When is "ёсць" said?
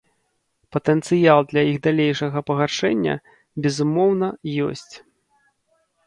4.69-4.95